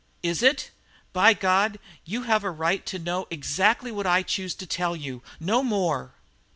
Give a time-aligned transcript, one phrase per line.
[0.23, 0.71] "Is it?
[1.13, 5.21] By God, you have a right to know exactly what I choose to tell you
[5.39, 6.15] no more!"